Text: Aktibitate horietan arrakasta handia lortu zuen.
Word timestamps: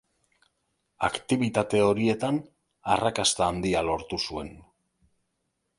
Aktibitate 1.07 1.81
horietan 1.89 2.41
arrakasta 2.95 3.53
handia 3.53 3.87
lortu 3.91 4.21
zuen. 4.31 4.53